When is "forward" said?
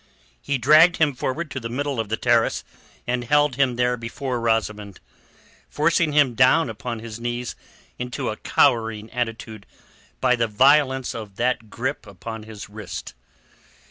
1.13-1.51